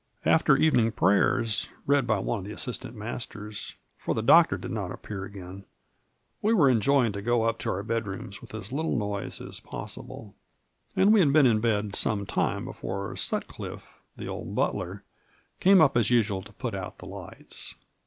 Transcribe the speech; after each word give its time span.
After 0.25 0.57
evening 0.57 0.93
prayers, 0.93 1.67
read 1.85 2.07
by 2.07 2.17
one 2.17 2.39
of 2.39 2.45
the 2.45 2.51
assistant 2.53 2.95
masters, 2.95 3.75
for 3.99 4.15
the 4.15 4.23
Doctor 4.23 4.57
did 4.57 4.71
not 4.71 4.91
appear 4.91 5.25
again, 5.25 5.63
we 6.41 6.53
were 6.53 6.71
enjoined 6.71 7.13
to 7.13 7.21
go 7.21 7.43
up 7.43 7.59
to 7.59 7.69
our 7.69 7.83
bedrooms 7.83 8.41
with 8.41 8.55
as 8.55 8.71
little 8.71 8.97
noise 8.97 9.39
as 9.39 9.59
possible; 9.59 10.33
and 10.95 11.13
we 11.13 11.19
had 11.19 11.31
been 11.31 11.45
in 11.45 11.59
bed 11.59 11.95
some 11.95 12.25
time 12.25 12.65
before 12.65 13.15
Sut 13.15 13.45
cliffe, 13.47 14.01
the 14.17 14.25
old 14.25 14.55
butler, 14.55 15.03
came 15.59 15.81
up 15.81 15.95
as 15.95 16.09
usual 16.09 16.41
to 16.41 16.53
put 16.53 16.73
out 16.73 16.97
the 16.97 17.05
lights. 17.05 17.75